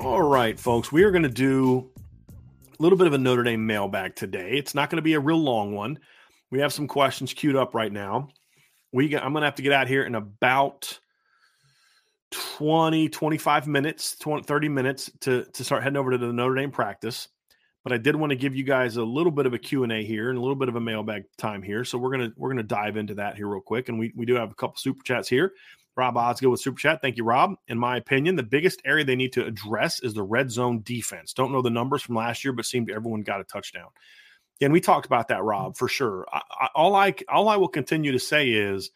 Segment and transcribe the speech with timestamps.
[0.00, 1.90] All right, folks, we are going to do
[2.78, 4.52] a little bit of a Notre Dame mailbag today.
[4.52, 5.98] It's not going to be a real long one.
[6.50, 8.30] We have some questions queued up right now.
[8.92, 10.98] We got, I'm going to have to get out here in about
[12.30, 16.70] 20, 25 minutes, 20, 30 minutes to, to start heading over to the Notre Dame
[16.70, 17.28] practice.
[17.84, 20.30] But I did want to give you guys a little bit of a Q&A here
[20.30, 21.84] and a little bit of a mailbag time here.
[21.84, 24.14] So we're going to we're going to dive into that here real quick and we
[24.16, 25.52] we do have a couple super chats here.
[26.00, 27.02] Rob Osgood with Super Chat.
[27.02, 27.56] Thank you, Rob.
[27.68, 31.34] In my opinion, the biggest area they need to address is the red zone defense.
[31.34, 33.88] Don't know the numbers from last year, but seemed everyone got a touchdown.
[34.62, 36.26] And we talked about that, Rob, for sure.
[36.32, 38.90] I, I, all I all I will continue to say is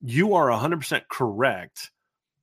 [0.00, 1.90] you are 100% correct.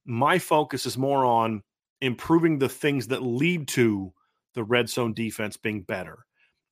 [0.05, 1.63] My focus is more on
[2.01, 4.11] improving the things that lead to
[4.55, 6.25] the red zone defense being better.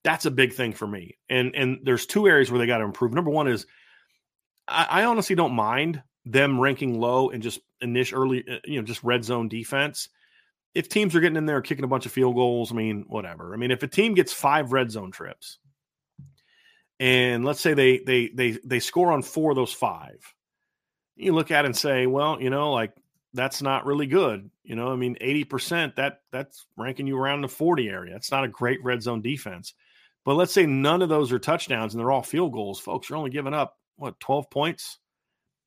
[0.03, 1.17] That's a big thing for me.
[1.29, 3.13] And and there's two areas where they got to improve.
[3.13, 3.65] Number one is
[4.67, 8.85] I, I honestly don't mind them ranking low and just initial early, uh, you know,
[8.85, 10.09] just red zone defense.
[10.75, 13.53] If teams are getting in there kicking a bunch of field goals, I mean, whatever.
[13.53, 15.57] I mean, if a team gets five red zone trips,
[16.99, 20.33] and let's say they they they they score on four of those five,
[21.15, 22.93] you look at and say, well, you know, like
[23.33, 24.49] that's not really good.
[24.63, 28.15] You know, I mean, eighty percent that that's ranking you around the forty area.
[28.15, 29.73] It's not a great red zone defense.
[30.25, 33.09] But let's say none of those are touchdowns and they're all field goals, folks.
[33.09, 34.99] You're only giving up what twelve points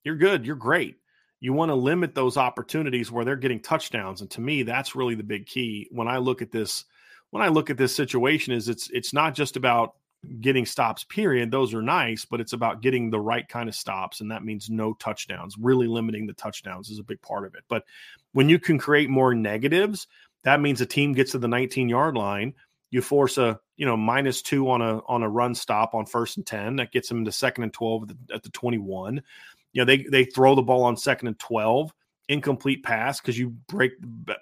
[0.04, 0.46] you're good.
[0.46, 0.96] You're great.
[1.40, 4.20] You want to limit those opportunities where they're getting touchdowns.
[4.20, 6.84] And to me, that's really the big key when I look at this.
[7.30, 9.94] When I look at this situation, is it's it's not just about
[10.40, 11.50] getting stops, period.
[11.50, 14.20] Those are nice, but it's about getting the right kind of stops.
[14.20, 15.56] And that means no touchdowns.
[15.58, 17.64] Really limiting the touchdowns is a big part of it.
[17.68, 17.84] But
[18.32, 20.06] when you can create more negatives,
[20.44, 22.54] that means a team gets to the 19 yard line.
[22.90, 26.36] You force a you know minus two on a on a run stop on first
[26.36, 26.76] and 10.
[26.76, 29.22] That gets them to second and 12 at the, at the 21
[29.72, 31.92] you know, they they throw the ball on second and 12,
[32.28, 33.92] incomplete pass because you break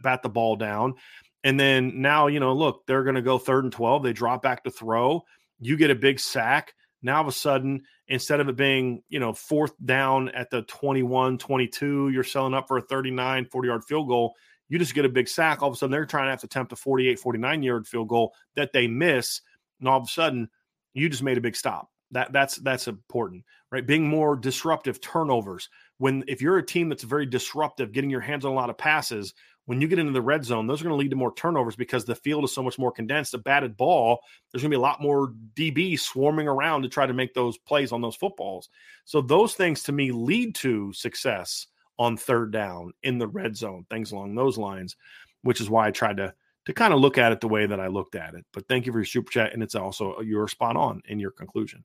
[0.02, 0.94] bat the ball down.
[1.42, 4.02] And then now, you know, look, they're going to go third and 12.
[4.02, 5.24] They drop back to throw.
[5.60, 6.74] You get a big sack.
[7.02, 10.62] Now, all of a sudden, instead of it being, you know, fourth down at the
[10.62, 14.34] 21, 22, you're selling up for a 39, 40 yard field goal.
[14.68, 15.62] You just get a big sack.
[15.62, 18.08] All of a sudden, they're trying to have to attempt a 48, 49 yard field
[18.08, 19.40] goal that they miss.
[19.78, 20.50] And all of a sudden,
[20.92, 21.88] you just made a big stop.
[22.12, 23.86] That that's that's important, right?
[23.86, 25.68] Being more disruptive, turnovers.
[25.98, 28.78] When if you're a team that's very disruptive, getting your hands on a lot of
[28.78, 29.34] passes,
[29.66, 31.76] when you get into the red zone, those are going to lead to more turnovers
[31.76, 33.34] because the field is so much more condensed.
[33.34, 34.20] A batted ball,
[34.50, 37.56] there's going to be a lot more DB swarming around to try to make those
[37.58, 38.68] plays on those footballs.
[39.04, 41.68] So those things to me lead to success
[42.00, 44.96] on third down in the red zone, things along those lines,
[45.42, 46.34] which is why I tried to
[46.66, 48.44] to kind of look at it the way that I looked at it.
[48.52, 51.18] But thank you for your super chat, and it's also uh, you're spot on in
[51.18, 51.84] your conclusion.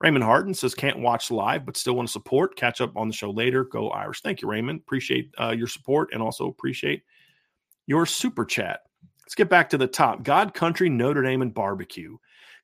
[0.00, 2.56] Raymond Harden says can't watch live, but still want to support.
[2.56, 3.64] Catch up on the show later.
[3.64, 4.20] Go Irish.
[4.20, 4.80] Thank you, Raymond.
[4.80, 7.02] Appreciate uh, your support and also appreciate
[7.86, 8.80] your super chat.
[9.24, 10.22] Let's get back to the top.
[10.22, 12.16] God Country, Notre Dame, and barbecue.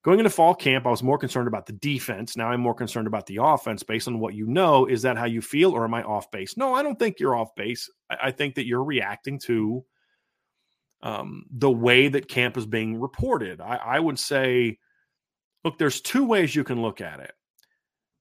[0.04, 2.36] Going into fall camp, I was more concerned about the defense.
[2.36, 4.86] Now I'm more concerned about the offense based on what you know.
[4.86, 6.56] Is that how you feel, or am I off base?
[6.56, 7.90] No, I don't think you're off base.
[8.10, 9.84] I, I think that you're reacting to
[11.02, 13.60] um, the way that camp is being reported.
[13.60, 14.78] I, I would say
[15.64, 17.32] look, there's two ways you can look at it.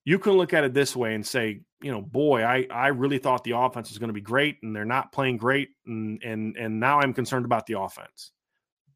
[0.06, 3.18] You can look at it this way and say, you know, boy, I I really
[3.18, 6.58] thought the offense was going to be great, and they're not playing great, and and
[6.58, 8.32] and now I'm concerned about the offense.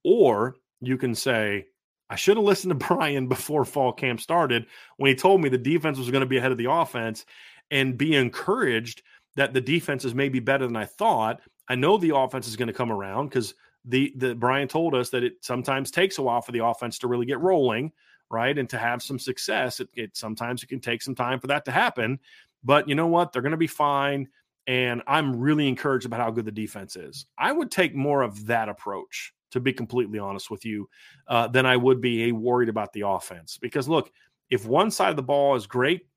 [0.04, 1.68] Or you can say,
[2.10, 4.66] I should have listened to Brian before fall camp started
[4.98, 7.26] when he told me the defense was going to be ahead of the offense,
[7.72, 9.02] and be encouraged
[9.36, 11.42] that the defense is maybe better than I thought.
[11.70, 13.54] I know the offense is going to come around because
[13.86, 17.08] the the Brian told us that it sometimes takes a while for the offense to
[17.08, 17.94] really get rolling
[18.29, 18.57] right?
[18.57, 21.65] And to have some success, it, it sometimes it can take some time for that
[21.65, 22.19] to happen.
[22.63, 23.31] But you know what?
[23.31, 24.27] They're going to be fine.
[24.68, 27.25] And I'm really encouraged about how good the defense is.
[27.38, 30.89] I would take more of that approach, to be completely honest with you,
[31.29, 33.57] uh, than I would be worried about the offense.
[33.57, 34.12] Because look,
[34.50, 36.07] if one side of the ball is great,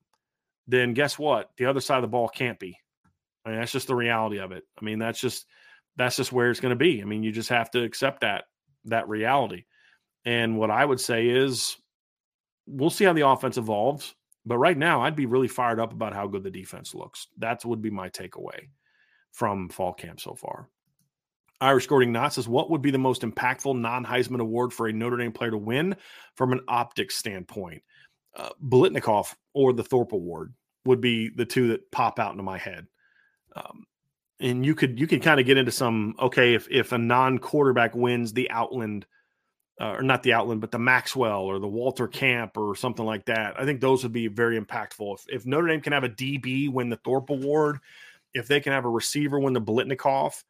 [0.67, 1.51] then guess what?
[1.57, 2.77] The other side of the ball can't be.
[3.45, 4.63] I mean, that's just the reality of it.
[4.79, 5.45] I mean, that's just
[5.97, 7.01] that's just where it's going to be.
[7.01, 8.45] I mean, you just have to accept that
[8.85, 9.65] that reality.
[10.25, 11.77] And what I would say is
[12.65, 14.15] we'll see how the offense evolves.
[14.45, 17.27] But right now, I'd be really fired up about how good the defense looks.
[17.37, 18.69] That would be my takeaway
[19.31, 20.67] from fall camp so far.
[21.59, 24.93] Irish Gording Knott says, What would be the most impactful non Heisman award for a
[24.93, 25.95] Notre Dame player to win
[26.35, 27.83] from an optics standpoint?
[28.35, 30.53] Uh, Biletnikoff or the Thorpe Award
[30.85, 32.87] would be the two that pop out into my head.
[33.55, 33.85] Um,
[34.39, 37.37] and you could you could kind of get into some okay if if a non
[37.37, 39.05] quarterback wins the Outland
[39.81, 43.25] uh, or not the Outland, but the Maxwell or the Walter Camp or something like
[43.25, 43.59] that.
[43.59, 45.15] I think those would be very impactful.
[45.15, 47.79] If, if Notre Dame can have a DB win the Thorpe Award,
[48.35, 50.43] if they can have a receiver win the Biletnikoff,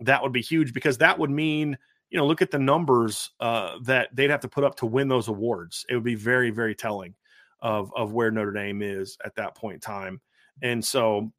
[0.00, 1.76] that would be huge because that would mean,
[2.10, 5.08] you know, look at the numbers uh, that they'd have to put up to win
[5.08, 5.84] those awards.
[5.88, 7.14] It would be very, very telling
[7.60, 10.20] of of where Notre Dame is at that point in time.
[10.62, 11.32] And so,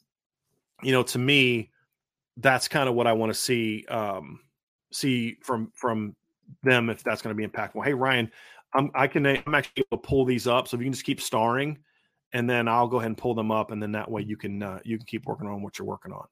[0.83, 1.71] you know, to me,
[2.35, 4.41] that's kind of what I want to see um,
[4.91, 6.17] see from from
[6.63, 7.83] them if that's going to be impactful.
[7.83, 8.31] Hey Ryan,
[8.73, 11.05] I'm I can I'm actually able to pull these up, so if you can just
[11.05, 11.79] keep starring,
[12.33, 14.61] and then I'll go ahead and pull them up, and then that way you can
[14.61, 16.25] uh, you can keep working on what you're working on.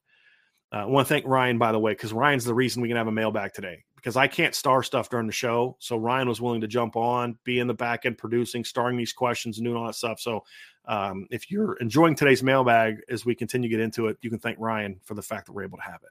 [0.72, 2.98] Uh, I want to thank Ryan by the way because Ryan's the reason we can
[2.98, 5.76] have a mailbag today because I can't star stuff during the show.
[5.80, 9.14] So Ryan was willing to jump on, be in the back end producing, starring these
[9.14, 10.20] questions and doing all that stuff.
[10.20, 10.44] So
[10.88, 14.40] um, if you're enjoying today's mailbag as we continue to get into it, you can
[14.40, 16.10] thank Ryan for the fact that we're able to have it.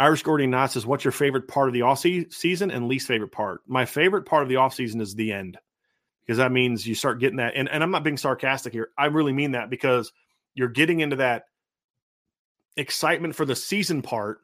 [0.00, 3.32] Irish Gordon Knott says, What's your favorite part of the off season and least favorite
[3.32, 3.62] part?
[3.66, 5.58] My favorite part of the off season is the end
[6.24, 7.54] because that means you start getting that.
[7.56, 8.90] And, and I'm not being sarcastic here.
[8.96, 10.12] I really mean that because
[10.54, 11.44] you're getting into that
[12.76, 14.40] excitement for the season part,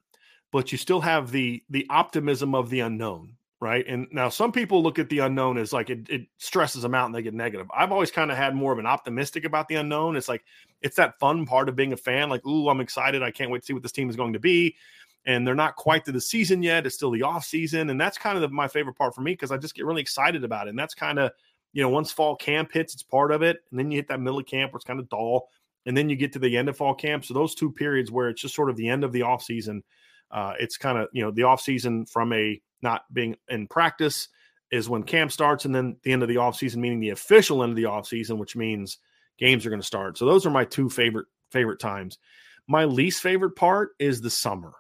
[0.51, 3.37] but you still have the the optimism of the unknown.
[3.65, 3.87] right?
[3.89, 7.07] And now some people look at the unknown as like it, it stresses them out
[7.07, 7.67] and they get negative.
[7.75, 10.17] I've always kind of had more of an optimistic about the unknown.
[10.17, 10.45] It's like
[10.83, 12.29] it's that fun part of being a fan.
[12.29, 13.23] Like, ooh, I'm excited.
[13.23, 14.77] I can't wait to see what this team is going to be.
[15.27, 16.85] And they're not quite to the season yet.
[16.85, 19.33] It's still the off season, and that's kind of the, my favorite part for me
[19.33, 20.71] because I just get really excited about it.
[20.71, 21.33] And that's kind of
[21.73, 24.21] you know once fall camp hits, it's part of it, and then you hit that
[24.21, 25.49] middle of camp where it's kind of dull,
[25.87, 27.25] and then you get to the end of fall camp.
[27.25, 29.83] So those two periods where it's just sort of the end of the off season.
[30.31, 34.29] Uh, it's kind of you know the off season from a not being in practice
[34.71, 37.63] is when camp starts, and then the end of the off season, meaning the official
[37.63, 38.99] end of the off season, which means
[39.39, 40.19] games are going to start.
[40.19, 42.19] So those are my two favorite favorite times.
[42.67, 44.73] My least favorite part is the summer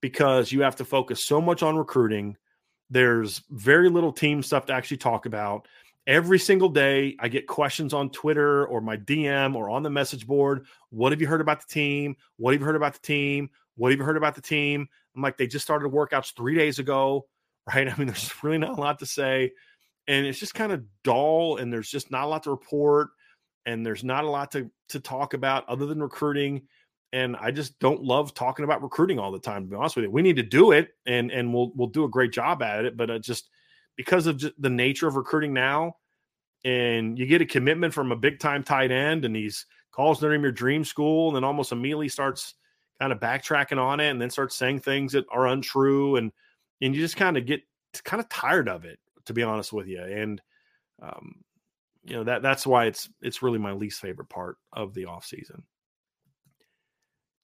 [0.00, 2.36] because you have to focus so much on recruiting.
[2.90, 5.68] There's very little team stuff to actually talk about.
[6.06, 10.26] Every single day, I get questions on Twitter or my DM or on the message
[10.26, 10.66] board.
[10.90, 12.16] What have you heard about the team?
[12.36, 13.50] What have you heard about the team?
[13.76, 14.88] What have you heard about the team?
[15.14, 17.26] I'm like, they just started workouts three days ago,
[17.74, 17.88] right?
[17.88, 19.52] I mean, there's really not a lot to say.
[20.08, 23.10] And it's just kind of dull, and there's just not a lot to report,
[23.66, 26.62] and there's not a lot to, to talk about other than recruiting.
[27.12, 30.04] And I just don't love talking about recruiting all the time, to be honest with
[30.04, 30.10] you.
[30.10, 32.96] We need to do it, and and we'll we'll do a great job at it.
[32.96, 33.50] But it just
[33.96, 35.96] because of just the nature of recruiting now,
[36.64, 40.34] and you get a commitment from a big time tight end, and he's calls Notre
[40.34, 42.54] Dame your dream school, and then almost immediately starts–
[43.00, 46.30] kind of backtracking on it and then start saying things that are untrue and
[46.82, 47.62] and you just kind of get
[48.04, 50.42] kind of tired of it to be honest with you and
[51.02, 51.36] um
[52.04, 55.24] you know that that's why it's it's really my least favorite part of the off
[55.24, 55.62] season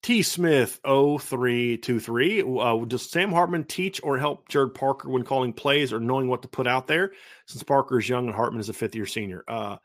[0.06, 0.22] T.
[0.22, 5.98] Smith 0323 uh, does Sam Hartman teach or help Gerad Parker when calling plays or
[5.98, 7.10] knowing what to put out there?
[7.46, 9.42] Since Parker is young and Hartman is a fifth year senior.
[9.48, 9.78] Uh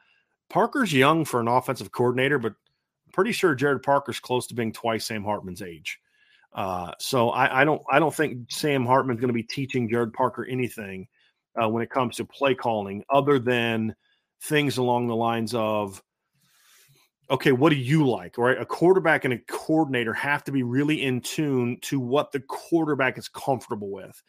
[0.48, 2.54] Parker's young for an offensive coordinator but
[3.12, 5.98] pretty sure Gerad Parker's close to being twice Sam Hartman's age.
[6.54, 10.14] Uh, so I, I, don't I don't think Sam Hartman's going to be teaching Gerad
[10.14, 11.08] Parker anything
[11.60, 13.96] uh, when it comes to play calling, other than
[14.44, 16.00] things along the lines of,
[17.32, 18.38] okay, what do you like?
[18.38, 22.42] Right, a quarterback and a coordinator have to be really in tune to what the
[22.42, 24.22] quarterback is comfortable with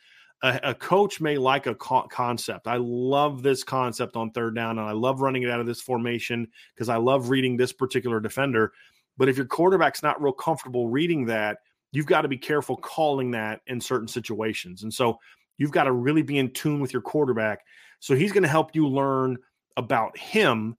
[0.42, 2.66] a, a coach may like a co- concept.
[2.66, 5.80] I love this concept on third down, and I love running it out of this
[5.80, 8.72] formation because I love reading this particular defender.
[9.16, 11.58] But if your quarterback's not real comfortable reading that,
[11.92, 14.82] you've got to be careful calling that in certain situations.
[14.82, 15.18] And so
[15.58, 17.60] you've got to really be in tune with your quarterback.
[18.00, 19.36] So he's going to help you learn
[19.76, 20.76] about him.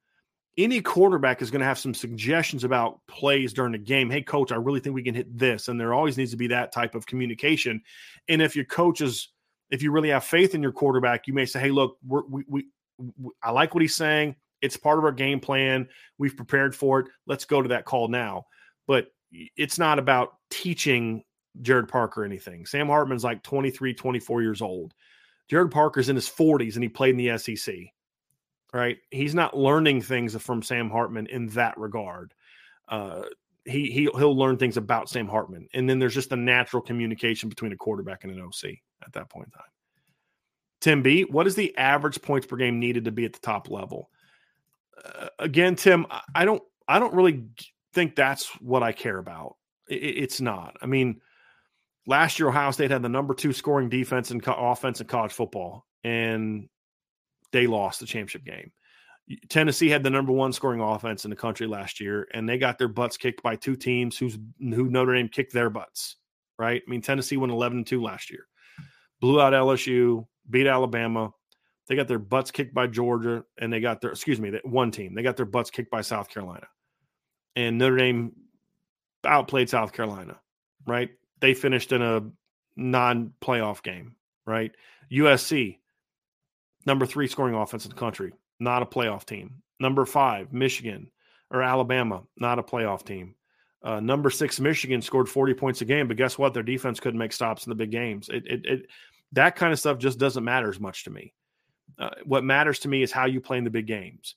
[0.57, 4.09] Any quarterback is going to have some suggestions about plays during the game.
[4.09, 5.67] Hey, coach, I really think we can hit this.
[5.67, 7.81] And there always needs to be that type of communication.
[8.29, 9.29] And if your coach is
[9.71, 12.65] if you really have faith in your quarterback, you may say, "Hey, look, we, we,
[12.97, 14.35] we, I like what he's saying.
[14.61, 15.89] It's part of our game plan.
[16.19, 17.07] We've prepared for it.
[17.25, 18.45] Let's go to that call now."
[18.87, 21.23] But it's not about teaching
[21.61, 22.65] Gerad Parker anything.
[22.65, 24.93] Sam Hartman's like 23, 24 years old.
[25.49, 27.75] Gerad Parker's in his 40s and he played in the SEC.
[28.73, 28.97] Right?
[29.11, 32.33] He's not learning things from Sam Hartman in that regard.
[32.87, 33.23] Uh,
[33.65, 37.49] he he he'll learn things about Sam Hartman, and then there's just a natural communication
[37.49, 38.71] between a quarterback and an OC
[39.05, 39.69] at that point in time.
[40.81, 43.69] Tim B, what is the average points per game needed to be at the top
[43.69, 44.09] level?
[45.03, 47.45] Uh, again, Tim, I don't I don't really
[47.93, 49.55] think that's what I care about.
[49.87, 50.75] It, it's not.
[50.81, 51.21] I mean,
[52.05, 55.31] last year Ohio State had the number two scoring defense and co- offense in college
[55.31, 56.67] football, and
[57.53, 58.71] they lost the championship game.
[59.47, 62.77] Tennessee had the number one scoring offense in the country last year, and they got
[62.77, 66.17] their butts kicked by two teams who's who Notre Dame kicked their butts.
[66.59, 66.81] Right?
[66.85, 68.47] I mean, Tennessee went eleven two last year
[69.23, 71.31] blew out LSU, beat Alabama.
[71.87, 75.15] They got their butts kicked by Georgia, and they got their excuse me, one team.
[75.15, 76.67] They got their butts kicked by South Carolina,
[77.55, 78.33] and Notre Dame
[79.25, 80.41] outplayed South Carolina.
[80.85, 81.11] Right?
[81.39, 82.29] They finished in a
[82.75, 84.17] non-playoff game.
[84.45, 84.73] Right?
[85.09, 85.77] USC,
[86.85, 89.61] number three scoring offense in the country, not a playoff team.
[89.79, 91.09] Number five, Michigan
[91.51, 93.35] or Alabama, not a playoff team.
[93.83, 96.53] Uh, number six, Michigan scored 40 points a game, but guess what?
[96.53, 98.29] Their defense couldn't make stops in the big games.
[98.29, 98.87] It, it, it
[99.33, 101.33] that kind of stuff just doesn't matter as much to me.
[101.99, 104.35] Uh, what matters to me is how you play in the big games.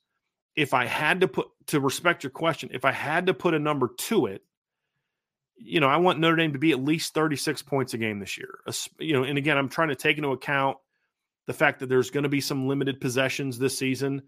[0.56, 3.58] If I had to put to respect your question, if I had to put a
[3.58, 4.42] number to it,
[5.58, 8.36] you know, I want Notre Dame to be at least 36 points a game this
[8.36, 8.58] year.
[8.98, 10.78] You know, and again, I'm trying to take into account
[11.46, 14.22] the fact that there's going to be some limited possessions this season.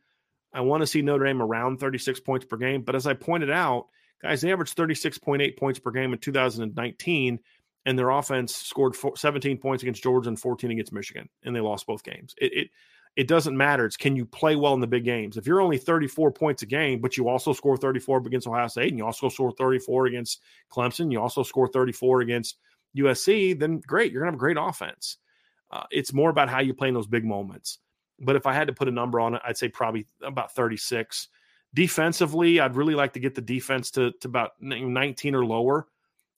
[0.53, 2.83] I want to see Notre Dame around 36 points per game.
[2.83, 3.87] But as I pointed out,
[4.23, 7.39] guys, they averaged 36.8 points per game in 2019
[7.89, 11.87] and their offense scored 17 points against Georgia and 14 against Michigan, and they lost
[11.87, 12.35] both games.
[12.39, 12.71] It, it
[13.17, 13.87] it doesn't matter.
[13.87, 15.39] It's can you play well in the big games?
[15.39, 18.91] If you're only 34 points a game, but you also score 34 against Ohio State,
[18.91, 22.59] and you also score 34 against Clemson, you also score 34 against
[22.95, 25.17] USC, then great, you're gonna have a great offense.
[25.71, 27.79] Uh, it's more about how you play in those big moments.
[28.21, 31.29] But if I had to put a number on it, I'd say probably about 36.
[31.75, 35.87] Defensively, I'd really like to get the defense to, to about 19 or lower.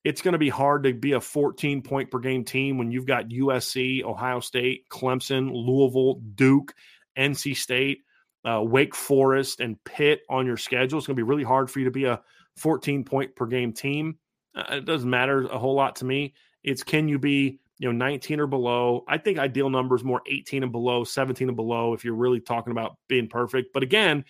[0.02, 3.06] It's going to be hard to be a 14 point per game team when you've
[3.06, 6.74] got USC, Ohio State, Clemson, Louisville, Duke,
[7.16, 8.00] NC State,
[8.44, 10.98] uh, Wake Forest, and Pitt on your schedule.
[10.98, 12.20] It's going to be really hard for you to be a
[12.56, 14.18] 14 point per game team.
[14.54, 16.34] Uh, it doesn't matter a whole lot to me.
[16.64, 19.04] It's can you be you know 19 or below?
[19.08, 22.72] I think ideal numbers more 18 and below, 17 and below if you're really talking
[22.72, 23.72] about being perfect.
[23.72, 24.24] But again,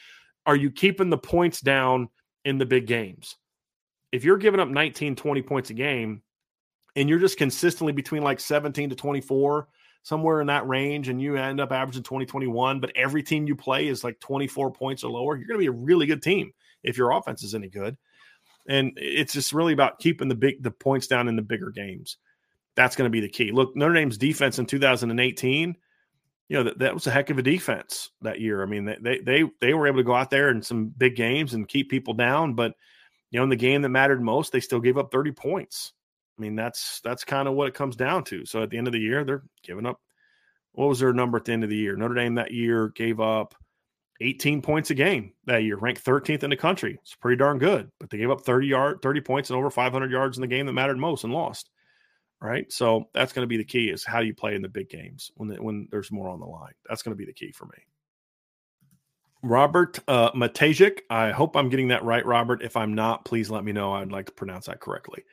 [0.46, 2.08] are you keeping the points down
[2.44, 3.36] in the big games?
[4.12, 6.22] If you're giving up 19, 20 points a game
[6.94, 9.66] and you're just consistently between like 17 to 24,
[10.04, 13.56] somewhere in that range, and you end up averaging 20, 21, but every team you
[13.56, 16.52] play is like 24 points or lower, you're going to be a really good team
[16.84, 17.96] if your offense is any good.
[18.68, 22.16] And it's just really about keeping the big the points down in the bigger games.
[22.80, 23.52] That's going to be the key.
[23.52, 25.76] Look, Notre Dame's defense in 2018
[26.48, 28.60] you know that, that was a heck of a defense that year.
[28.62, 31.54] I mean, they they they were able to go out there in some big games
[31.54, 32.72] and keep people down, but
[33.30, 35.92] you know, in the game that mattered most, they still gave up 30 points.
[36.36, 38.44] I mean, that's that's kind of what it comes down to.
[38.46, 40.00] So at the end of the year, they're giving up
[40.72, 41.94] what was their number at the end of the year?
[41.94, 43.54] Notre Dame that year gave up
[44.20, 46.98] 18 points a game that year, ranked 13th in the country.
[47.00, 50.10] It's pretty darn good, but they gave up 30 yard 30 points and over 500
[50.10, 51.70] yards in the game that mattered most and lost
[52.40, 52.70] right?
[52.72, 55.30] So that's going to be the key is how you play in the big games
[55.36, 56.72] when the, when there's more on the line.
[56.88, 57.84] That's going to be the key for me.
[59.42, 62.62] Robert uh, Matejic, I hope I'm getting that right, Robert.
[62.62, 63.92] If I'm not, please let me know.
[63.92, 65.24] I'd like to pronounce that correctly.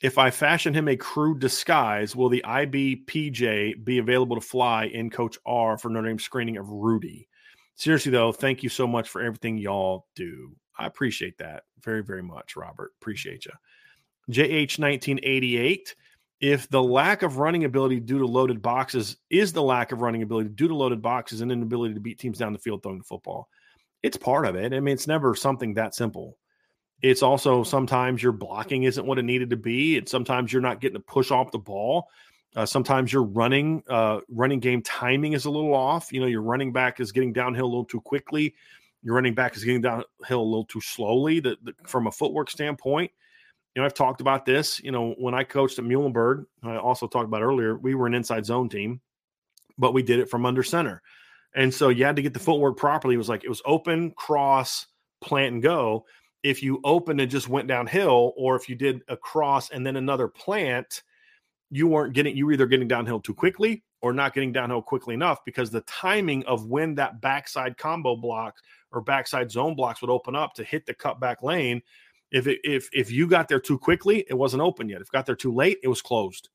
[0.00, 5.10] If I fashion him a crude disguise, will the IBPJ be available to fly in
[5.10, 7.28] Coach R for Notre Dame screening of Rudy?
[7.74, 10.54] Seriously, though, thank you so much for everything y'all do.
[10.78, 12.92] I appreciate that very, very much, Robert.
[13.00, 13.52] Appreciate you.
[14.30, 15.94] JH1988
[16.40, 20.22] if the lack of running ability due to loaded boxes is the lack of running
[20.22, 23.04] ability due to loaded boxes and inability to beat teams down the field throwing the
[23.04, 23.48] football,
[24.02, 24.72] it's part of it.
[24.72, 26.38] I mean, it's never something that simple.
[27.02, 29.98] It's also sometimes your blocking isn't what it needed to be.
[29.98, 32.08] And sometimes you're not getting to push off the ball.
[32.56, 36.12] Uh, sometimes your running uh, running game timing is a little off.
[36.12, 38.54] You know, your running back is getting downhill a little too quickly.
[39.02, 41.40] Your running back is getting downhill a little too slowly.
[41.40, 43.12] The, the, from a footwork standpoint,
[43.74, 44.80] you know, I've talked about this.
[44.80, 48.14] You know, when I coached at Muhlenberg, I also talked about earlier, we were an
[48.14, 49.00] inside zone team,
[49.78, 51.02] but we did it from under center.
[51.54, 52.46] And so you had to get the mm-hmm.
[52.46, 53.14] footwork properly.
[53.14, 54.86] It was like it was open, cross,
[55.20, 56.04] plant, and go.
[56.42, 59.96] If you opened and just went downhill, or if you did a cross and then
[59.96, 61.02] another plant,
[61.70, 65.14] you weren't getting, you were either getting downhill too quickly or not getting downhill quickly
[65.14, 68.56] enough because the timing of when that backside combo block
[68.90, 71.82] or backside zone blocks would open up to hit the cutback lane
[72.30, 75.00] if it, if if you got there too quickly, it wasn't open yet.
[75.00, 76.48] If got there too late, it was closed.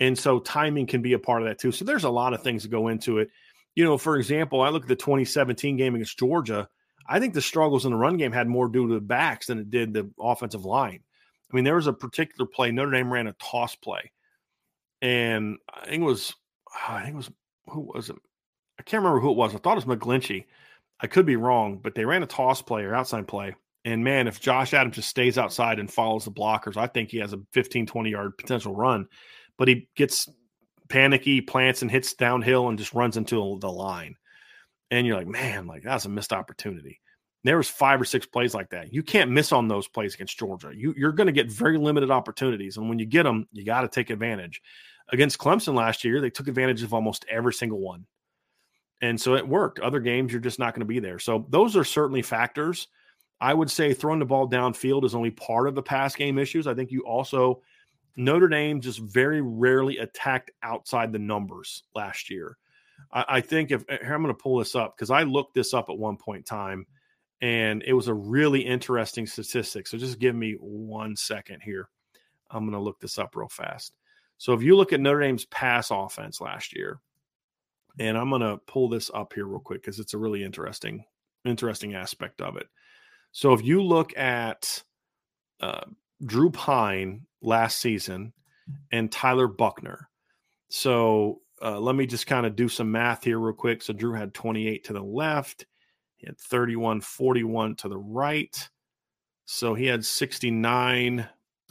[0.00, 1.72] And so timing can be a part of that too.
[1.72, 3.30] So there's a lot of things that go into it.
[3.74, 6.68] You know, for example, I look at the 2017 game against Georgia.
[7.06, 9.58] I think the struggles in the run game had more due to the backs than
[9.58, 11.00] it did the offensive line.
[11.50, 12.70] I mean, there was a particular play.
[12.70, 14.12] Notre Dame ran a toss play,
[15.02, 16.34] and I think it was,
[16.72, 17.30] ah, I think it was
[17.68, 18.16] who was it?
[18.78, 19.54] I can't remember who it was.
[19.54, 20.46] I thought it was McGlinchey.
[21.00, 24.28] I could be wrong, but they ran a toss play or outside play, and man,
[24.28, 27.40] if Josh Adams just stays outside and follows the blockers, I think he has a
[27.52, 29.06] 15, 20 yard potential run.
[29.56, 30.28] But he gets
[30.88, 34.16] panicky, plants and hits downhill and just runs into the line.
[34.90, 37.00] And you're like, man, like that's a missed opportunity.
[37.42, 38.92] There was five or six plays like that.
[38.92, 40.72] You can't miss on those plays against Georgia.
[40.74, 42.76] You, you're going to get very limited opportunities.
[42.76, 44.60] And when you get them, you got to take advantage.
[45.10, 48.04] Against Clemson last year, they took advantage of almost every single one.
[49.00, 49.80] And so it worked.
[49.80, 51.18] Other games, you're just not going to be there.
[51.18, 52.88] So those are certainly factors.
[53.40, 56.66] I would say throwing the ball downfield is only part of the pass game issues.
[56.66, 57.62] I think you also
[58.16, 62.56] Notre Dame just very rarely attacked outside the numbers last year.
[63.12, 65.54] I, I think if eh, here I'm going to pull this up because I looked
[65.54, 66.86] this up at one point in time,
[67.40, 69.86] and it was a really interesting statistic.
[69.86, 71.88] So just give me one second here.
[72.50, 73.94] I'm going to look this up real fast.
[74.38, 77.00] So if you look at Notre Dame's pass offense last year,
[77.98, 81.04] and I'm going to pull this up here real quick because it's a really interesting
[81.44, 82.66] interesting aspect of it.
[83.32, 84.82] So if you look at
[85.60, 85.84] uh,
[86.24, 88.32] Drew Pyne last season
[88.92, 90.08] and Tyler Buchner,
[90.68, 93.82] so uh, let me just kind of do some math here real quick.
[93.82, 95.66] So Drew had 28 to the left,
[96.16, 98.68] he had 31, 41 to the right.
[99.46, 101.20] So he had 69.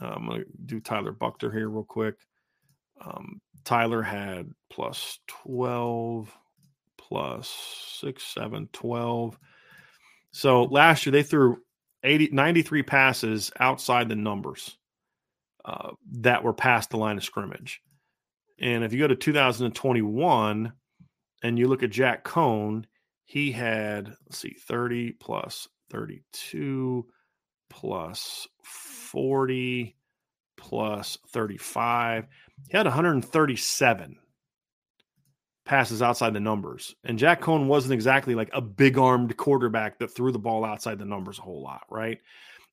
[0.01, 2.15] Uh, I'm going to do Tyler Buchner here real quick.
[2.99, 6.35] Um, Tyler had plus 12,
[6.97, 7.47] plus
[8.01, 9.39] 6, 7, 12.
[10.31, 11.57] So last year they threw
[12.03, 14.77] 80, 93 passes outside the numbers
[15.65, 17.81] uh, that were past the line of scrimmage.
[18.59, 20.73] And if you go to 2021
[21.43, 22.85] and you look at Jack Coan,
[23.25, 27.05] he had, let's see, 30 plus 32
[27.69, 29.95] plus 40
[30.57, 32.27] plus 35.
[32.69, 34.17] He had 137
[35.69, 36.95] passes outside the numbers.
[37.03, 40.97] And Jack Coan wasn't exactly like a big armed quarterback that threw the ball outside
[40.97, 42.17] the numbers a whole lot, right?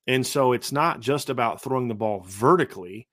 [0.07, 3.07] And so it's not just about throwing the ball vertically.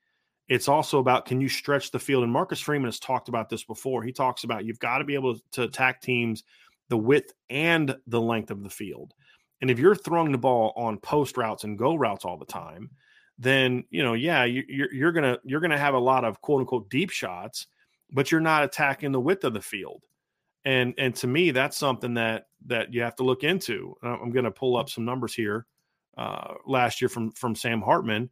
[0.48, 2.24] It's also about can you stretch the field?
[2.24, 4.04] And Marcus Freeman has talked about this before.
[4.04, 6.46] He talks about you've got to be able to attack teams
[6.88, 9.14] the width and the length of the field.
[9.60, 12.90] And if you're throwing the ball on post routes and go routes all the time,
[13.38, 16.62] then you know, yeah, you, you're, you're gonna you're gonna have a lot of quote
[16.62, 17.68] unquote deep shots
[18.14, 20.04] but you're not attacking the width of the field.
[20.66, 23.96] And and to me, that's something that that you have to look into.
[24.02, 25.66] I'm going to pull up some numbers here.
[26.18, 28.30] Uh, last year from from Sam Hartman.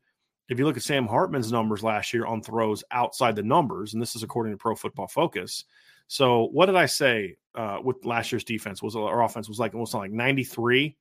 [0.50, 4.02] If you look at Sam Hartman's numbers last year on throws outside the numbers, and
[4.02, 5.65] this is according to Pro Football Focus.
[6.08, 8.84] So what did I say uh, with last year's defense?
[8.84, 10.96] Was our offense was like almost like 93,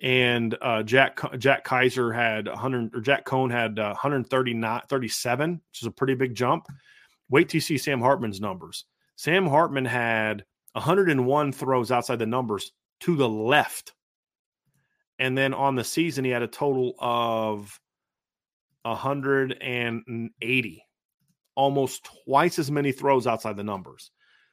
[0.00, 5.82] and uh, Jack Jack Kiser had 100 or Jack Coan had uh, 139 37, which
[5.82, 6.66] is a pretty big jump.
[7.32, 8.84] Wait till you see Sam Hartman's numbers.
[9.16, 13.94] Sam Hartman had 101 throws outside the numbers to the left.
[15.18, 17.80] And then on the season, he had a total of
[18.82, 20.84] 180,
[21.54, 24.10] almost twice as many throws outside the numbers.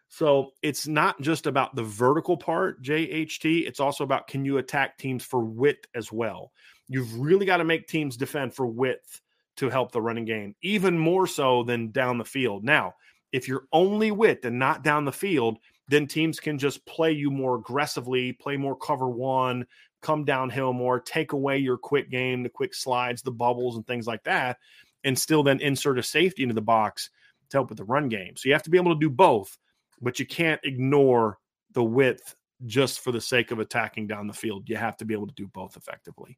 [0.07, 3.67] So it's not just about the vertical part, JHT.
[3.67, 6.53] It's also about can you attack teams for width as well.
[6.87, 9.19] You've really got to make teams defend for width
[9.59, 12.63] to help the running game, even more so than down the field.
[12.63, 12.93] Now,
[13.33, 15.57] if you're only width and not down the field,
[15.89, 19.65] then teams can just play you more aggressively, play more cover one,
[20.01, 24.07] come downhill more, take away your quick game, the quick slides, the bubbles, and things
[24.07, 24.57] like that,
[25.03, 27.09] and still then insert a safety into the box
[27.49, 28.37] to help with the run game.
[28.37, 29.57] So you have to be able to do both,
[30.01, 31.37] but you can't ignore
[31.73, 32.33] the width
[32.65, 34.69] just for the sake of attacking down the field.
[34.69, 36.37] You have to be able to do both effectively.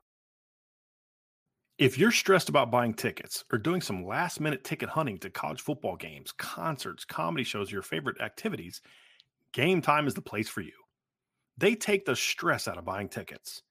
[1.81, 5.61] If you're stressed about buying tickets or doing some last minute ticket hunting to college
[5.61, 8.83] football games, concerts, comedy shows, your favorite activities,
[9.51, 10.75] Game Time is the place for you.
[11.57, 13.63] They take the stress out of buying tickets.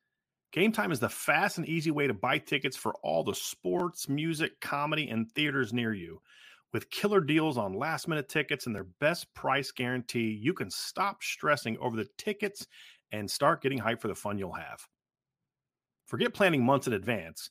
[0.51, 4.09] Game Time is the fast and easy way to buy tickets for all the sports,
[4.09, 6.21] music, comedy, and theaters near you.
[6.73, 11.23] With killer deals on last minute tickets and their best price guarantee, you can stop
[11.23, 12.67] stressing over the tickets
[13.13, 14.85] and start getting hyped for the fun you'll have.
[16.07, 17.51] Forget planning months in advance.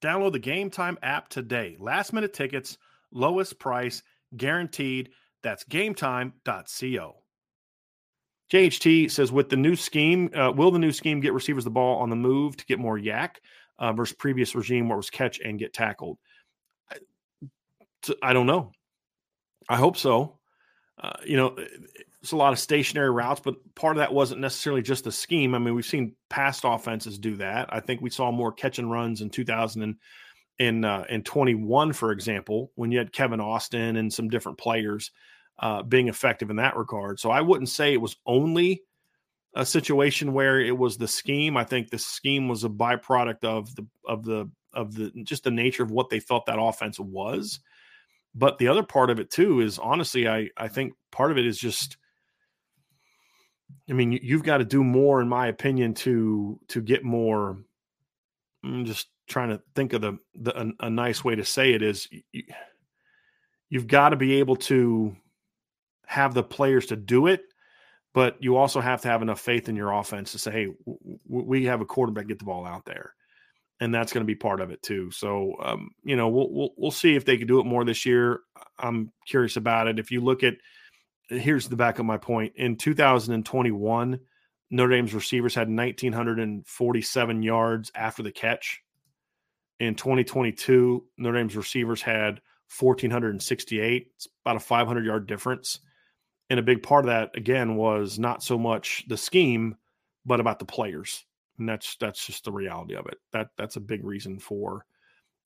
[0.00, 1.76] Download the Game Time app today.
[1.78, 2.78] Last minute tickets,
[3.12, 4.02] lowest price,
[4.36, 5.10] guaranteed.
[5.42, 7.16] That's gametime.co.
[8.52, 11.98] JHT says, with the new scheme, uh, will the new scheme get receivers the ball
[11.98, 13.36] on the move to get more YAC
[13.78, 16.18] uh, versus previous regime where it was catch and get tackled?
[16.90, 16.96] I,
[18.22, 18.72] I don't know.
[19.68, 20.38] I hope so.
[21.00, 21.56] Uh, you know,
[22.32, 25.54] a lot of stationary routes, but part of that wasn't necessarily just the scheme.
[25.54, 27.68] I mean, we've seen past offenses do that.
[27.72, 29.96] I think we saw more catch and runs in 2000 and
[30.58, 35.12] in uh, in 21, for example, when you had Kevin Austin and some different players
[35.60, 37.20] uh, being effective in that regard.
[37.20, 38.82] So I wouldn't say it was only
[39.54, 41.56] a situation where it was the scheme.
[41.56, 45.50] I think the scheme was a byproduct of the of the of the just the
[45.50, 47.60] nature of what they thought that offense was.
[48.34, 51.46] But the other part of it too is honestly, I I think part of it
[51.46, 51.96] is just
[53.88, 57.58] I mean, you've got to do more, in my opinion, to to get more.
[58.64, 61.82] I'm just trying to think of the, the a, a nice way to say it
[61.82, 62.42] is you,
[63.70, 65.14] you've got to be able to
[66.06, 67.42] have the players to do it,
[68.14, 71.18] but you also have to have enough faith in your offense to say, hey, w-
[71.26, 73.14] we have a quarterback get the ball out there.
[73.80, 75.10] And that's going to be part of it too.
[75.12, 78.04] So, um, you know, we'll, we'll we'll see if they can do it more this
[78.04, 78.40] year.
[78.78, 80.00] I'm curious about it.
[80.00, 80.54] If you look at,
[81.28, 82.54] here's the back of my point.
[82.56, 84.20] In 2021,
[84.70, 88.82] Notre Dame's receivers had 1,947 yards after the catch.
[89.80, 92.40] In 2022, Notre Dame's receivers had
[92.78, 94.10] 1,468.
[94.14, 95.80] It's about a 500 yard difference.
[96.50, 99.76] And a big part of that, again, was not so much the scheme,
[100.24, 101.24] but about the players.
[101.58, 103.18] And that's that's just the reality of it.
[103.32, 104.86] That that's a big reason for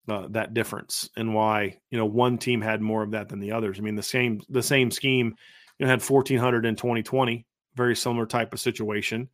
[0.08, 3.52] uh, that difference and why you know one team had more of that than the
[3.52, 3.78] others.
[3.78, 5.36] I mean, the same the same scheme,
[5.82, 9.28] you know, had 1,400 in 2020, very similar type of situation.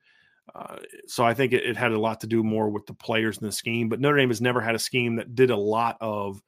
[0.54, 3.38] Uh, so I think it, it, had a lot to do more with the players
[3.38, 3.90] than the scheme.
[3.90, 6.42] But Notre Dame has never had a scheme that did a lot of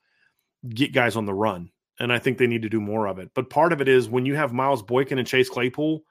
[0.67, 3.31] get guys on the run and I think they need to do more of it.
[3.35, 6.03] But part of it is when you have Miles Boykin and Chase Claypool,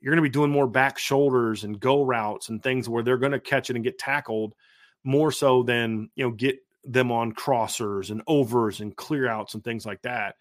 [0.00, 3.16] you're going to be doing more back shoulders and go routes and things where they're
[3.16, 4.54] going to catch it and get tackled
[5.04, 9.64] more so than you know get them on crossers and overs and clear outs and
[9.64, 10.34] things like that.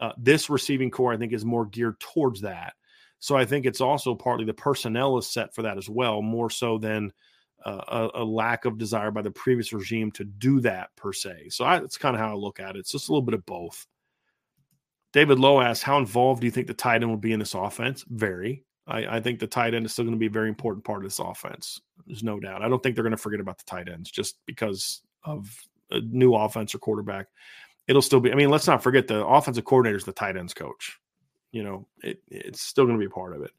[0.00, 2.74] Uh, this receiving corps, I think, is more geared towards that.
[3.18, 6.50] So I think it's also partly the personnel is set for that as well, more
[6.50, 7.12] so than
[7.64, 11.48] uh, a, a, lack of desire by the previous regime to do that per se.
[11.48, 12.80] So I, that's kind of how I look at it.
[12.80, 13.86] It's just a little bit of both.
[15.12, 17.54] David Lowe asks, how involved do you think the tight end will be in this
[17.54, 18.04] offense?
[18.08, 18.64] Very.
[18.86, 20.98] I, I think the tight end is still going to be a very important part
[20.98, 21.80] of this offense.
[22.06, 22.62] There's no doubt.
[22.62, 25.50] I don't think they're going to forget about the tight ends just because of
[25.90, 27.26] a new offense or quarterback.
[27.88, 28.30] It'll still be.
[28.30, 30.98] I mean, let's not forget the offensive coordinator is the tight ends coach.
[31.50, 33.50] You know, it, it's still going to be a part of it.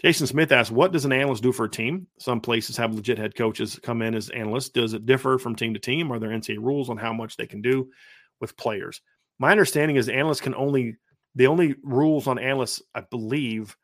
[0.00, 2.06] Jason Smith asks, "What does an analyst do for a team?
[2.18, 4.70] Some places have legit head coaches come in as analysts.
[4.70, 6.12] Does it differ from team to team?
[6.12, 7.90] Are there NCAA rules on how much they can do
[8.40, 9.00] with players?"
[9.38, 10.96] My understanding is analysts can only
[11.34, 13.76] the only rules on analysts, I believe,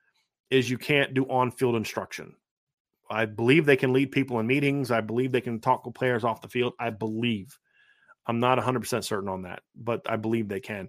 [0.50, 2.34] is you can't do on-field instruction.
[3.10, 4.90] I believe they can lead people in meetings.
[4.90, 6.74] I believe they can talk with players off the field.
[6.78, 7.58] I believe.
[8.28, 10.88] I'm not 100% certain on that, but I believe they can.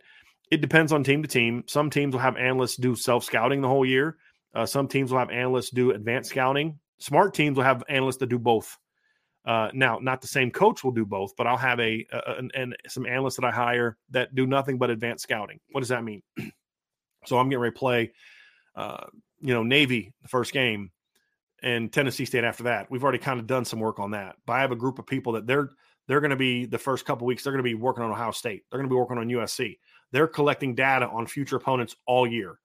[0.51, 1.63] It depends on team to team.
[1.67, 4.17] Some teams will have analysts do self scouting the whole year.
[4.53, 6.79] Uh, some teams will have analysts do advanced scouting.
[6.97, 8.77] Smart teams will have analysts that do both.
[9.45, 12.75] Uh, now, not the same coach will do both, but I'll have a, a and
[12.87, 15.59] some analysts that I hire that do nothing but advanced scouting.
[15.71, 16.21] What does that mean?
[17.25, 18.11] so I'm getting ready to play,
[18.75, 19.05] uh,
[19.39, 20.91] you know, Navy the first game,
[21.63, 22.91] and Tennessee State after that.
[22.91, 24.35] We've already kind of done some work on that.
[24.45, 25.69] But I have a group of people that they're
[26.09, 27.43] they're going to be the first couple weeks.
[27.43, 28.63] They're going to be working on Ohio State.
[28.69, 29.77] They're going to be working on USC.
[30.11, 32.59] They're collecting data on future opponents all year.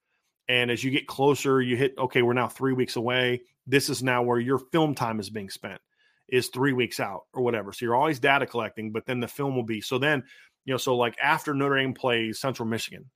[0.48, 2.22] And as you get closer, you hit okay.
[2.22, 3.42] We're now three weeks away.
[3.66, 5.78] This is now where your film time is being spent
[6.26, 7.70] is three weeks out or whatever.
[7.70, 9.83] So you're always data collecting, but then the film will be.
[9.83, 10.24] So then,
[10.64, 13.11] you know, so like after Notre Dame plays Central Michigan,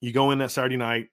[0.00, 1.08] you go in that Saturday night.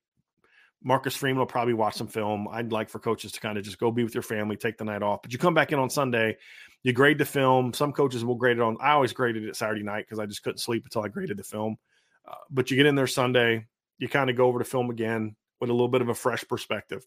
[0.84, 2.48] Marcus Freeman will probably watch some film.
[2.52, 4.86] I'd like for coaches to kind of just go be with your family, take the
[4.86, 5.22] night off.
[5.22, 6.38] But you come back in on Sunday,
[6.84, 7.74] you grade the film.
[7.74, 8.78] Some coaches will grade it on.
[8.80, 11.44] I always graded it Saturday night because I just couldn't sleep until I graded the
[11.44, 11.76] film.
[12.28, 13.66] Uh, but you get in there Sunday,
[13.98, 16.46] you kind of go over the film again with a little bit of a fresh
[16.48, 17.06] perspective.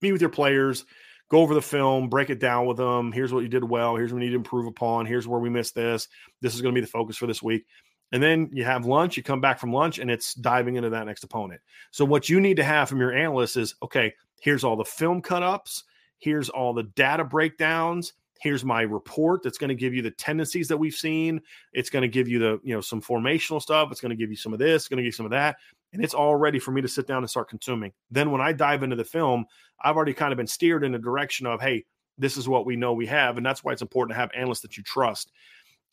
[0.00, 0.86] Meet with your players,
[1.30, 3.12] go over the film, break it down with them.
[3.12, 3.96] Here's what you did well.
[3.96, 5.06] Here's what we need to improve upon.
[5.06, 6.08] Here's where we missed this.
[6.40, 7.66] This is going to be the focus for this week.
[8.12, 11.06] And then you have lunch, you come back from lunch, and it's diving into that
[11.06, 11.60] next opponent.
[11.90, 15.22] So, what you need to have from your analyst is okay, here's all the film
[15.22, 15.84] cut ups,
[16.18, 18.12] here's all the data breakdowns.
[18.40, 21.40] Here's my report that's going to give you the tendencies that we've seen.
[21.72, 23.92] It's going to give you the, you know, some formational stuff.
[23.92, 25.30] It's going to give you some of this, it's going to give you some of
[25.30, 25.58] that
[25.92, 27.92] and it's all ready for me to sit down and start consuming.
[28.10, 29.44] Then when I dive into the film,
[29.82, 31.84] I've already kind of been steered in the direction of, hey,
[32.18, 34.60] this is what we know we have, and that's why it's important to have analysts
[34.60, 35.32] that you trust.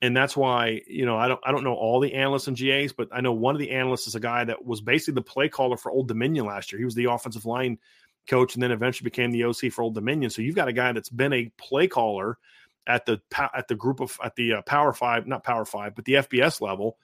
[0.02, 2.94] And that's why, you know, I don't I don't know all the analysts and GAs,
[2.94, 5.50] but I know one of the analysts is a guy that was basically the play
[5.50, 6.80] caller for Old Dominion last year.
[6.80, 7.78] He was the offensive line
[8.28, 10.30] coach and then eventually became the OC for Old Dominion.
[10.30, 12.38] So you've got a guy that's been a play caller
[12.88, 13.22] at the
[13.54, 16.62] at the group of at the uh, Power 5, not Power 5, but the FBS
[16.62, 16.98] level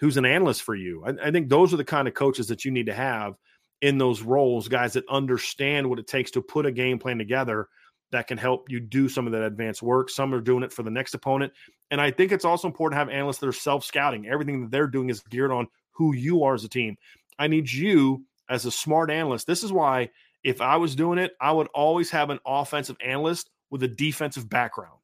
[0.00, 1.04] who's an analyst for you.
[1.06, 3.36] I, I think those are the kind of coaches that you need to have
[3.80, 7.68] in those roles, guys that understand what it takes to put a game plan together
[8.12, 10.10] that can help you do some of that advanced work.
[10.10, 11.52] Some are doing it for the next opponent.
[11.90, 14.26] And I think it's also important to have analysts that are self scouting.
[14.26, 16.96] Everything that they're doing is geared on who you are as a team.
[17.38, 19.46] I need you as a smart analyst.
[19.46, 20.10] This is why,
[20.44, 24.48] if I was doing it, I would always have an offensive analyst with a defensive
[24.48, 24.98] background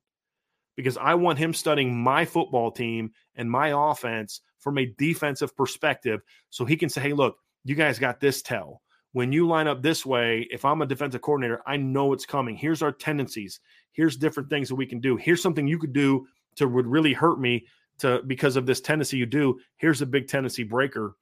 [0.77, 6.21] because I want him studying my football team and my offense from a defensive perspective
[6.51, 8.83] so he can say, hey, look, you guys got this tell.
[9.13, 12.57] When you line up this way, if I'm a defensive coordinator, I know it's coming.
[12.57, 13.61] Here's our tendencies.
[13.93, 15.17] Here's different things that we can do.
[15.17, 17.67] Here's something you could do to would really hurt me
[17.99, 19.59] to because of this tendency you do.
[19.77, 21.17] Here's a big tendency breaker.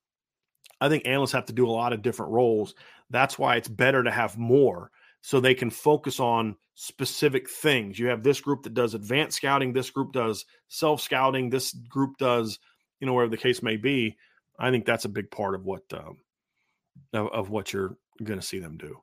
[0.80, 2.74] I think analysts have to do a lot of different roles.
[3.08, 4.90] That's why it's better to have more
[5.22, 7.98] so they can focus on specific things.
[7.98, 12.18] You have this group that does advanced scouting, this group does self scouting, this group
[12.18, 12.58] does,
[13.00, 14.16] you know, whatever the case may be.
[14.58, 16.18] I think that's a big part of what um,
[17.12, 19.00] of, of what you're going to see them do.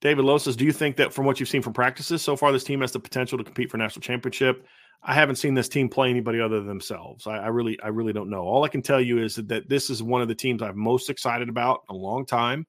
[0.00, 2.52] David Lowe says, Do you think that from what you've seen from practices so far,
[2.52, 4.66] this team has the potential to compete for national championship?
[5.02, 7.26] I haven't seen this team play anybody other than themselves.
[7.26, 8.42] I, I, really, I really don't know.
[8.42, 11.08] All I can tell you is that this is one of the teams I'm most
[11.08, 12.66] excited about in a long time.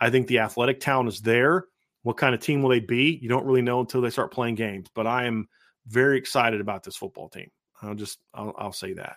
[0.00, 1.64] I think the athletic talent is there.
[2.02, 3.18] What kind of team will they be?
[3.22, 4.88] You don't really know until they start playing games.
[4.94, 5.48] But I am
[5.86, 7.50] very excited about this football team.
[7.80, 9.16] I'll just, I'll, I'll say that.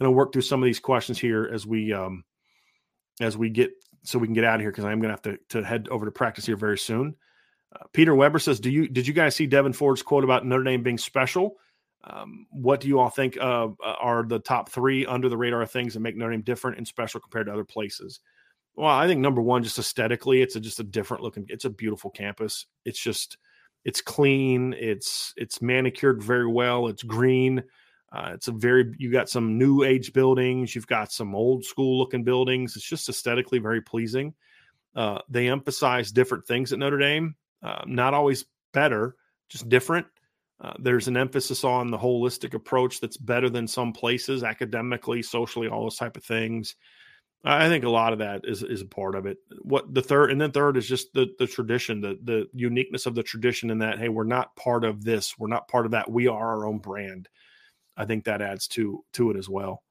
[0.00, 2.24] And I'll work through some of these questions here as we, um,
[3.20, 3.70] as we get
[4.02, 5.88] so we can get out of here because I'm going to have to to head
[5.88, 7.16] over to practice here very soon.
[7.74, 10.64] Uh, Peter Weber says, "Do you did you guys see Devin Ford's quote about Notre
[10.64, 11.56] Dame being special?
[12.04, 15.94] Um, what do you all think uh, are the top three under the radar things
[15.94, 18.20] that make Notre Dame different and special compared to other places?"
[18.76, 21.46] Well, I think number one, just aesthetically, it's a, just a different looking.
[21.48, 22.66] It's a beautiful campus.
[22.84, 23.38] It's just
[23.84, 24.74] it's clean.
[24.78, 26.88] It's it's manicured very well.
[26.88, 27.62] It's green.
[28.14, 30.74] Uh, it's a very you got some new age buildings.
[30.74, 32.76] You've got some old school looking buildings.
[32.76, 34.34] It's just aesthetically very pleasing.
[34.94, 37.34] Uh, they emphasize different things at Notre Dame.
[37.62, 39.16] Uh, not always better,
[39.48, 40.06] just different.
[40.60, 45.66] Uh, there's an emphasis on the holistic approach that's better than some places, academically, socially,
[45.66, 46.76] all those type of things.
[47.42, 49.38] I think a lot of that is is a part of it.
[49.60, 53.14] What the third and then third is just the the tradition, the the uniqueness of
[53.14, 56.10] the tradition in that hey, we're not part of this, we're not part of that.
[56.10, 57.28] We are our own brand.
[57.96, 59.82] I think that adds to to it as well.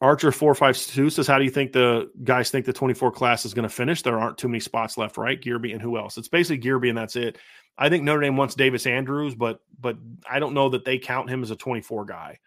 [0.00, 3.10] Archer four five two says, "How do you think the guys think the twenty four
[3.10, 4.02] class is going to finish?
[4.02, 5.40] There aren't too many spots left, right?
[5.40, 6.18] Gearby and who else?
[6.18, 7.38] It's basically Gearby and that's it.
[7.78, 9.96] I think Notre Dame wants Davis Andrews, but but
[10.28, 12.38] I don't know that they count him as a twenty four guy.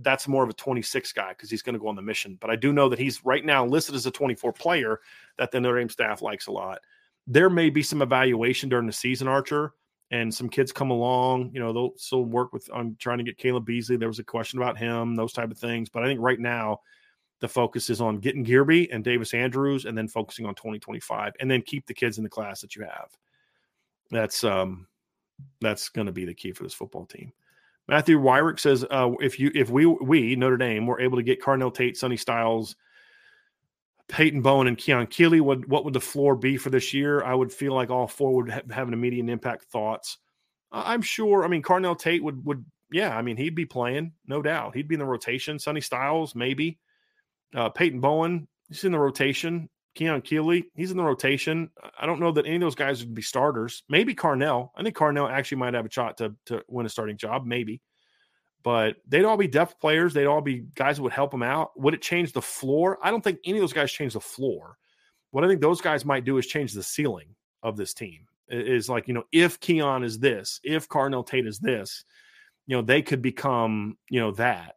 [0.00, 2.38] That's more of a twenty six guy because he's going to go on the mission.
[2.40, 5.00] But I do know that he's right now listed as a twenty four player
[5.38, 6.80] that the Notre Dame staff likes a lot.
[7.28, 9.74] There may be some evaluation during the season, Archer,
[10.10, 13.38] and some kids come along, you know, they'll still work with on trying to get
[13.38, 13.96] Caleb Beasley.
[13.96, 15.88] There was a question about him, those type of things.
[15.88, 16.80] But I think right now
[17.40, 21.50] the focus is on getting Gearby and Davis Andrews and then focusing on 2025 and
[21.50, 23.10] then keep the kids in the class that you have.
[24.10, 24.86] That's um
[25.60, 27.32] that's going to be the key for this football team.
[27.88, 31.42] Matthew Wyrick says uh, if you if we we Notre Dame were able to get
[31.42, 32.76] Carnell Tate, Sonny Styles,
[34.08, 37.22] Peyton Bowen and Keon Keeley, what what would the floor be for this year?
[37.22, 39.64] I would feel like all four would ha- have an immediate impact.
[39.64, 40.18] Thoughts?
[40.70, 41.44] I'm sure.
[41.44, 43.16] I mean, Carnell Tate would would yeah.
[43.16, 44.76] I mean, he'd be playing, no doubt.
[44.76, 45.58] He'd be in the rotation.
[45.58, 46.78] Sonny Styles, maybe.
[47.54, 49.68] Uh, Peyton Bowen, he's in the rotation.
[49.94, 51.70] Keon Keeley, he's in the rotation.
[51.98, 53.82] I don't know that any of those guys would be starters.
[53.88, 54.70] Maybe Carnell.
[54.76, 57.44] I think Carnell actually might have a shot to to win a starting job.
[57.46, 57.80] Maybe
[58.66, 60.12] but they'd all be depth players.
[60.12, 61.78] They'd all be guys that would help them out.
[61.78, 62.98] Would it change the floor?
[63.00, 64.76] I don't think any of those guys change the floor.
[65.30, 68.26] What I think those guys might do is change the ceiling of this team.
[68.48, 72.04] Is like, you know, if Keon is this, if Carnell Tate is this,
[72.66, 74.74] you know, they could become, you know, that.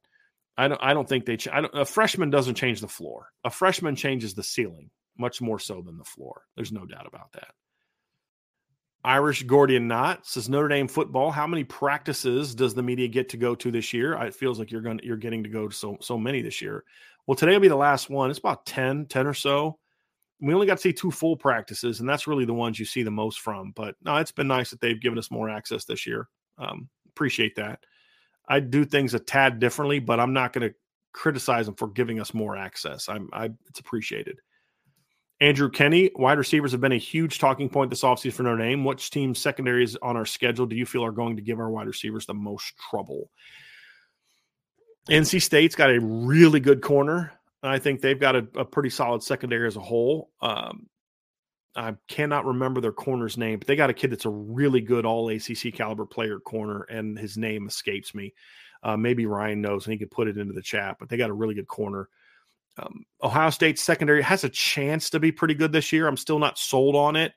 [0.56, 0.84] I don't.
[0.84, 1.38] I don't think they.
[1.38, 3.32] Ch- don't, a freshman doesn't change the floor.
[3.44, 6.44] A freshman changes the ceiling much more so than the floor.
[6.56, 7.56] There's no doubt about that.
[9.10, 11.32] Irish Gordian Knot says Notre Dame football.
[11.32, 14.14] How many practices does the media get to go to this year?
[14.14, 16.84] It feels like you're going you're getting to go to so so many this year.
[17.26, 18.30] Well, today will be the last one.
[18.30, 19.80] It's about 10, 10 or so.
[20.40, 23.02] We only got to see two full practices, and that's really the ones you see
[23.02, 23.72] the most from.
[23.76, 26.28] But no, it's been nice that they've given us more access this year.
[26.60, 27.80] Um, appreciate that.
[28.48, 30.76] I do things a tad differently, but I'm not going to
[31.14, 33.10] criticize them for giving us more access.
[33.10, 34.40] I'm I it's appreciated.
[35.42, 38.84] Andrew Kenny, wide receivers have been a huge talking point this offseason for Notre Dame.
[38.84, 41.88] Which team secondaries on our schedule do you feel are going to give our wide
[41.88, 43.30] receivers the most trouble?
[45.10, 47.32] NC State's got a really good corner.
[47.64, 50.30] I think they've got a, a pretty solid secondary as a whole.
[50.42, 50.88] Um,
[51.76, 55.06] I cannot remember their corner's name, but they got a kid that's a really good
[55.06, 58.34] all ACC caliber player corner, and his name escapes me.
[58.84, 61.30] Uh, maybe Ryan knows and he could put it into the chat, but they got
[61.30, 62.10] a really good corner.
[62.78, 66.08] Um, Ohio State's secondary has a chance to be pretty good this year.
[66.08, 67.34] I'm still not sold on it.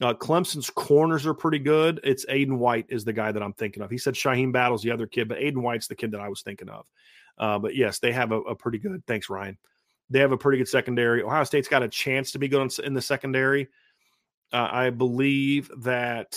[0.00, 2.00] Uh, Clemson's corners are pretty good.
[2.02, 3.90] It's Aydan White is the guy that I'm thinking of.
[3.90, 6.42] He said Shyheim Battle's the other kid, but Aydan White's the kid that I was
[6.42, 6.86] thinking of.
[7.38, 9.02] Uh, but yes, they have a, a, pretty good.
[9.06, 9.56] Thanks, Ryan.
[10.10, 11.22] They have a pretty good secondary.
[11.22, 13.68] Ohio State's got a chance to be good in the secondary.
[14.52, 16.36] Uh, I believe that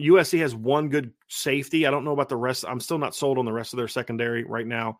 [0.00, 1.86] USC has one good safety.
[1.86, 2.64] I don't know about the rest.
[2.66, 4.98] I'm still not sold on the rest of their secondary right now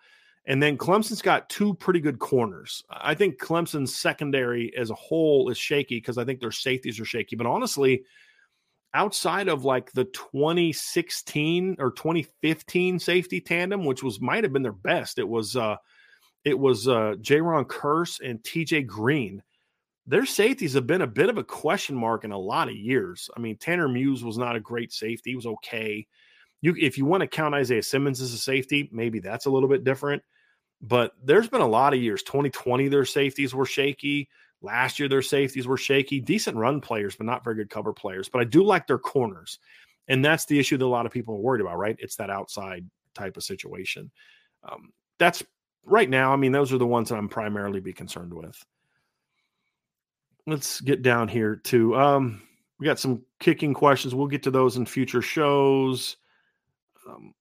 [0.48, 2.82] And then Clemson's got two pretty good corners.
[2.90, 7.04] I think Clemson's secondary as a whole is shaky because I think their safeties are
[7.04, 7.36] shaky.
[7.36, 8.02] But honestly,
[8.94, 14.72] outside of like the 2016 or 2015 safety tandem, which was might have been their
[14.72, 15.76] best, it was uh
[16.46, 19.42] it was uh Jayron Kearse and TJ Green.
[20.06, 23.28] Their safeties have been a bit of a question mark in a lot of years.
[23.36, 26.06] I mean, Tanner Muse was not a great safety; he was okay.
[26.62, 29.68] You, if you want to count Isaiah Simmons as a safety, maybe that's a little
[29.68, 30.22] bit different.
[30.80, 32.22] But there's been a lot of years.
[32.22, 34.28] 2020, their safeties were shaky.
[34.60, 36.20] Last year, their safeties were shaky.
[36.20, 38.28] Decent run players, but not very good cover players.
[38.28, 39.58] But I do like their corners.
[40.08, 41.96] And that's the issue that a lot of people are worried about, right?
[41.98, 44.10] It's that outside type of situation.
[44.64, 45.42] Um, that's
[45.84, 46.32] right now.
[46.32, 48.64] I mean, those are the ones that I'm primarily be concerned with.
[50.46, 52.42] Let's get down here to um,
[52.78, 54.14] we got some kicking questions.
[54.14, 56.16] We'll get to those in future shows.
[57.08, 57.34] Um,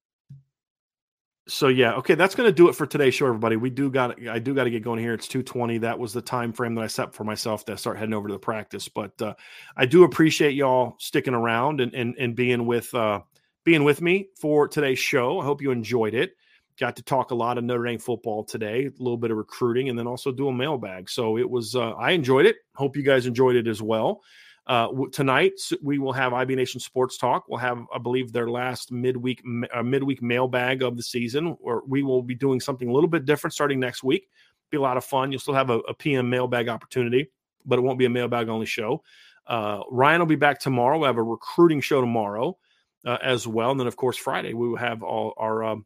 [1.47, 3.55] so yeah, okay, that's going to do it for today's show, everybody.
[3.55, 5.13] We do got I do got to get going here.
[5.13, 5.77] It's two twenty.
[5.77, 8.33] That was the time frame that I set for myself to start heading over to
[8.33, 8.87] the practice.
[8.87, 9.33] But uh,
[9.75, 13.21] I do appreciate y'all sticking around and and, and being with uh,
[13.63, 15.39] being with me for today's show.
[15.39, 16.33] I hope you enjoyed it.
[16.79, 19.89] Got to talk a lot of Notre Dame football today, a little bit of recruiting,
[19.89, 21.09] and then also do a mailbag.
[21.09, 22.57] So it was uh, I enjoyed it.
[22.75, 24.21] Hope you guys enjoyed it as well.
[24.67, 27.45] Uh, tonight we will have IB Nation Sports Talk.
[27.47, 29.41] We'll have, I believe, their last midweek
[29.73, 33.25] uh, midweek mailbag of the season, or we will be doing something a little bit
[33.25, 34.27] different starting next week.
[34.69, 35.31] Be a lot of fun.
[35.31, 37.31] You'll still have a, a PM mailbag opportunity,
[37.65, 39.03] but it won't be a mailbag only show.
[39.47, 40.97] Uh, Ryan will be back tomorrow.
[40.97, 42.57] We'll have a recruiting show tomorrow
[43.05, 45.85] uh, as well, and then of course Friday we will have all our um,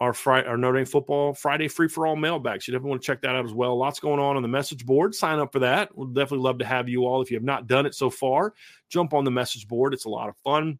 [0.00, 2.66] our Friday, our Notre Dame football Friday free for all mailbags.
[2.66, 3.76] You definitely want to check that out as well.
[3.76, 5.14] Lots going on on the message board.
[5.14, 5.96] Sign up for that.
[5.96, 7.22] We'll definitely love to have you all.
[7.22, 8.54] If you have not done it so far,
[8.88, 9.94] jump on the message board.
[9.94, 10.78] It's a lot of fun.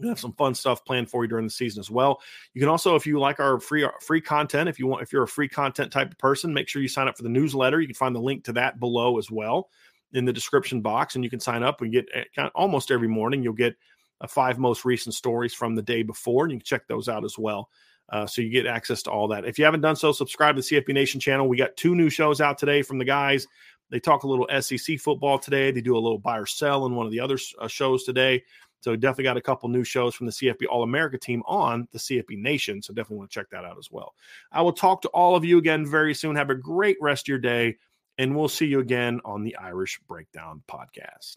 [0.00, 2.20] We have some fun stuff planned for you during the season as well.
[2.54, 5.24] You can also, if you like our free free content, if you want, if you're
[5.24, 7.80] a free content type of person, make sure you sign up for the newsletter.
[7.80, 9.68] You can find the link to that below as well
[10.12, 13.42] in the description box, and you can sign up and get eh, almost every morning.
[13.42, 13.76] You'll get
[14.20, 17.24] uh, five most recent stories from the day before, and you can check those out
[17.24, 17.68] as well.
[18.10, 19.44] Uh, so you get access to all that.
[19.44, 21.48] If you haven't done so, subscribe to the CFB Nation channel.
[21.48, 23.46] We got two new shows out today from the guys.
[23.90, 25.70] They talk a little SEC football today.
[25.70, 28.42] They do a little buy or sell in one of the other uh, shows today.
[28.80, 31.98] So definitely got a couple new shows from the CFB All America team on the
[31.98, 32.80] CFB Nation.
[32.80, 34.14] So definitely want to check that out as well.
[34.52, 36.36] I will talk to all of you again very soon.
[36.36, 37.76] Have a great rest of your day,
[38.18, 41.36] and we'll see you again on the Irish Breakdown podcast.